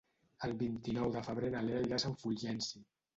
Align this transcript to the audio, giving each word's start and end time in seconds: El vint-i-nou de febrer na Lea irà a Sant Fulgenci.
El 0.45 0.53
vint-i-nou 0.61 1.11
de 1.15 1.21
febrer 1.27 1.51
na 1.57 1.61
Lea 1.67 1.83
irà 1.89 1.99
a 1.99 2.03
Sant 2.05 2.17
Fulgenci. 2.23 2.83